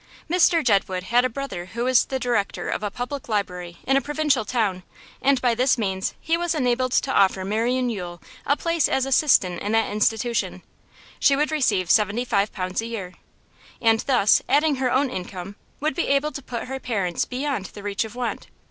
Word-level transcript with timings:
Mr 0.27 0.63
Jedwood 0.63 1.03
had 1.03 1.23
a 1.23 1.29
brother 1.29 1.65
who 1.75 1.83
was 1.83 2.05
the 2.05 2.17
director 2.17 2.69
of 2.69 2.81
a 2.81 2.89
public 2.89 3.29
library 3.29 3.77
in 3.83 3.95
a 3.95 4.01
provincial 4.01 4.43
town, 4.43 4.81
and 5.21 5.39
by 5.43 5.53
this 5.53 5.77
means 5.77 6.15
he 6.19 6.35
was 6.35 6.55
enabled 6.55 6.91
to 6.93 7.13
offer 7.13 7.45
Marian 7.45 7.87
Yule 7.87 8.19
a 8.43 8.57
place 8.57 8.89
as 8.89 9.05
assistant 9.05 9.61
in 9.61 9.73
that 9.73 9.91
institution; 9.91 10.63
she 11.19 11.35
would 11.35 11.51
receive 11.51 11.91
seventy 11.91 12.25
five 12.25 12.51
pounds 12.51 12.81
a 12.81 12.87
year, 12.87 13.13
and 13.79 13.99
thus, 14.07 14.41
adding 14.49 14.77
her 14.77 14.89
own 14.91 15.11
income, 15.11 15.55
would 15.79 15.93
be 15.93 16.07
able 16.07 16.31
to 16.31 16.41
put 16.41 16.63
her 16.63 16.79
parents 16.79 17.25
beyond 17.25 17.67
the 17.67 17.83
reach 17.83 18.03
of 18.03 18.15
want. 18.15 18.47